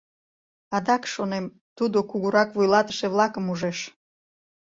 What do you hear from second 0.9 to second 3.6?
шонем, тудо кугурак вуйлатыше-влакым